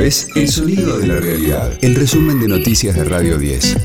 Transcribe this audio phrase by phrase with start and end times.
[0.00, 3.76] Es El Sonido de la Realidad, el resumen de noticias de Radio 10.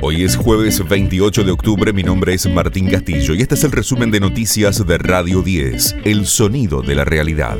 [0.00, 3.72] Hoy es jueves 28 de octubre, mi nombre es Martín Castillo y este es el
[3.72, 7.58] resumen de noticias de Radio 10, El Sonido de la Realidad.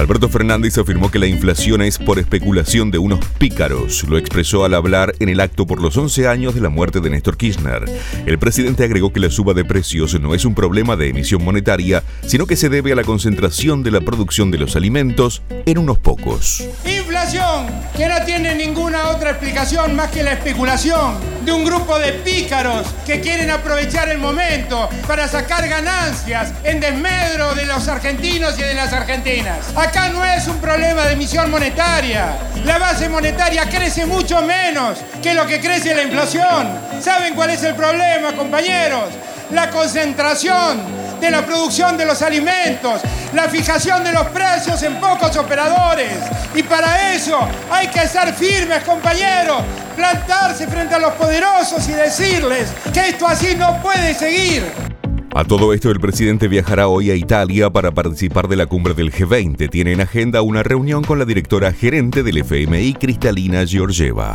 [0.00, 4.04] Alberto Fernández afirmó que la inflación es por especulación de unos pícaros.
[4.04, 7.10] Lo expresó al hablar en el acto por los 11 años de la muerte de
[7.10, 7.84] Néstor Kirchner.
[8.24, 12.02] El presidente agregó que la suba de precios no es un problema de emisión monetaria,
[12.26, 15.98] sino que se debe a la concentración de la producción de los alimentos en unos
[15.98, 16.64] pocos.
[16.86, 22.12] Inflación que no tiene ninguna otra explicación más que la especulación de un grupo de
[22.12, 28.62] pícaros que quieren aprovechar el momento para sacar ganancias en desmedro de los argentinos y
[28.62, 29.74] de las argentinas.
[29.74, 32.36] Acá no es un problema de emisión monetaria.
[32.66, 36.68] La base monetaria crece mucho menos que lo que crece la inflación.
[37.00, 39.04] ¿Saben cuál es el problema, compañeros?
[39.52, 40.78] La concentración
[41.22, 43.00] de la producción de los alimentos,
[43.32, 46.18] la fijación de los precios en pocos operadores.
[46.54, 47.38] Y para eso
[47.70, 49.62] hay que ser firmes, compañeros,
[49.96, 54.89] plantarse frente a los poderosos y decirles que esto así no puede seguir.
[55.32, 59.12] A todo esto, el presidente viajará hoy a Italia para participar de la cumbre del
[59.12, 59.70] G20.
[59.70, 64.34] Tiene en agenda una reunión con la directora gerente del FMI, Cristalina Georgieva.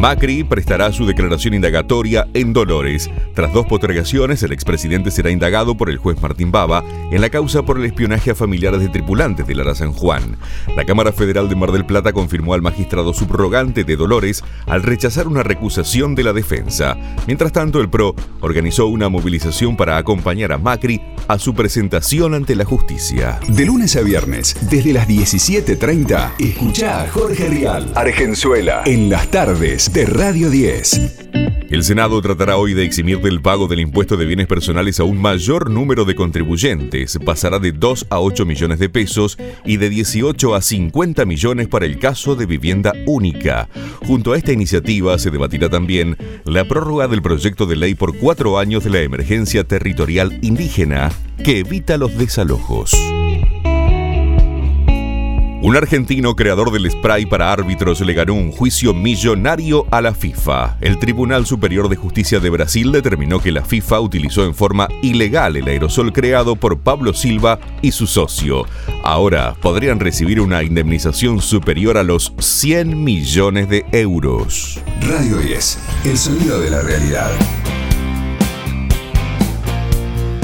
[0.00, 3.10] Macri prestará su declaración indagatoria en Dolores.
[3.34, 7.64] Tras dos postergaciones, el expresidente será indagado por el juez Martín Baba en la causa
[7.64, 10.38] por el espionaje a familiares de tripulantes de Lara San Juan.
[10.74, 15.28] La Cámara Federal de Mar del Plata confirmó al magistrado subrogante de Dolores al rechazar
[15.28, 16.96] una recusación de la defensa.
[17.26, 22.54] Mientras tanto, el PRO organizó una movilización para acompañar a Macri a su presentación ante
[22.54, 23.38] la justicia.
[23.48, 29.89] De lunes a viernes, desde las 17.30, escucha a Jorge Rial, Argenzuela, en las tardes
[29.92, 31.26] de Radio 10.
[31.70, 35.20] El Senado tratará hoy de eximir del pago del impuesto de bienes personales a un
[35.20, 37.18] mayor número de contribuyentes.
[37.24, 41.86] Pasará de 2 a 8 millones de pesos y de 18 a 50 millones para
[41.86, 43.68] el caso de vivienda única.
[44.06, 48.58] Junto a esta iniciativa se debatirá también la prórroga del proyecto de ley por cuatro
[48.58, 51.10] años de la emergencia territorial indígena
[51.42, 52.96] que evita los desalojos.
[55.62, 60.78] Un argentino creador del spray para árbitros le ganó un juicio millonario a la FIFA.
[60.80, 65.56] El Tribunal Superior de Justicia de Brasil determinó que la FIFA utilizó en forma ilegal
[65.56, 68.64] el aerosol creado por Pablo Silva y su socio.
[69.04, 74.80] Ahora podrían recibir una indemnización superior a los 100 millones de euros.
[75.02, 77.30] Radio 10, el sonido de la realidad.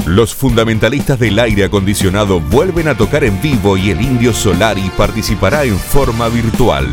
[0.07, 5.65] Los fundamentalistas del aire acondicionado vuelven a tocar en vivo y el Indio Solari participará
[5.65, 6.87] en forma virtual.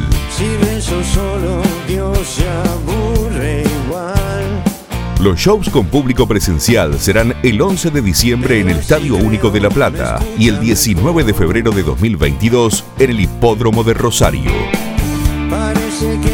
[5.21, 9.61] Los shows con público presencial serán el 11 de diciembre en el Estadio Único de
[9.61, 14.51] La Plata y el 19 de febrero de 2022 en el Hipódromo de Rosario.
[15.49, 16.34] Parece que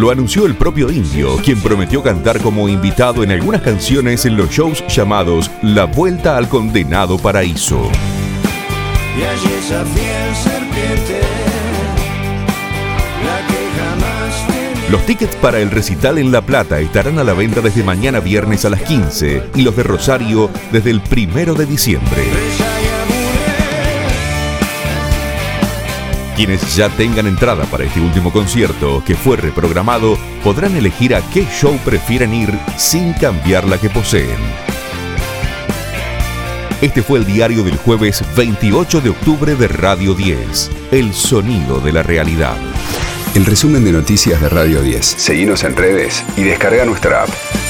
[0.00, 4.48] Lo anunció el propio Indio, quien prometió cantar como invitado en algunas canciones en los
[4.48, 7.82] shows llamados La Vuelta al Condenado Paraíso.
[14.90, 18.64] Los tickets para el recital en La Plata estarán a la venta desde mañana viernes
[18.64, 22.79] a las 15 y los de Rosario desde el primero de diciembre.
[26.40, 31.44] Quienes ya tengan entrada para este último concierto, que fue reprogramado, podrán elegir a qué
[31.44, 34.38] show prefieren ir sin cambiar la que poseen.
[36.80, 41.92] Este fue el diario del jueves 28 de octubre de Radio 10, El Sonido de
[41.92, 42.56] la Realidad.
[43.34, 45.04] El resumen de noticias de Radio 10.
[45.04, 47.69] Seguimos en redes y descarga nuestra app.